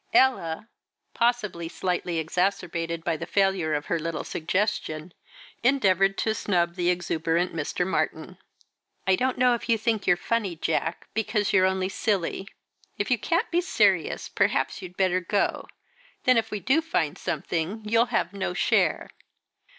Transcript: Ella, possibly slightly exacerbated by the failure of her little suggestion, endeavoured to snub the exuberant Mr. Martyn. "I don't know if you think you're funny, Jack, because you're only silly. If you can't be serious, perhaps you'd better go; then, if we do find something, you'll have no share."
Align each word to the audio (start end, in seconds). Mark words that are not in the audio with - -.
Ella, 0.15 0.67
possibly 1.13 1.69
slightly 1.69 2.17
exacerbated 2.17 3.03
by 3.03 3.15
the 3.15 3.27
failure 3.27 3.75
of 3.75 3.85
her 3.85 3.99
little 3.99 4.23
suggestion, 4.23 5.13
endeavoured 5.61 6.17
to 6.17 6.33
snub 6.33 6.73
the 6.73 6.89
exuberant 6.89 7.53
Mr. 7.53 7.85
Martyn. 7.85 8.39
"I 9.05 9.15
don't 9.15 9.37
know 9.37 9.53
if 9.53 9.69
you 9.69 9.77
think 9.77 10.07
you're 10.07 10.17
funny, 10.17 10.55
Jack, 10.55 11.07
because 11.13 11.53
you're 11.53 11.67
only 11.67 11.87
silly. 11.87 12.47
If 12.97 13.11
you 13.11 13.19
can't 13.19 13.51
be 13.51 13.61
serious, 13.61 14.27
perhaps 14.27 14.81
you'd 14.81 14.97
better 14.97 15.19
go; 15.21 15.67
then, 16.23 16.35
if 16.35 16.49
we 16.49 16.59
do 16.59 16.81
find 16.81 17.15
something, 17.15 17.83
you'll 17.85 18.07
have 18.07 18.33
no 18.33 18.55
share." 18.55 19.11